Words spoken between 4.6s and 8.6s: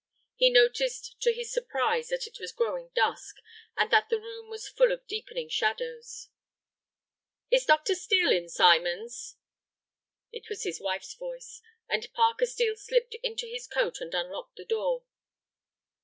full of deepening shadows. "Is Dr. Steel in,